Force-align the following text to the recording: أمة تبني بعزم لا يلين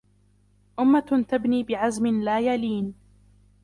أمة 0.79 1.25
تبني 1.29 1.63
بعزم 1.63 2.07
لا 2.07 2.39
يلين 2.39 2.93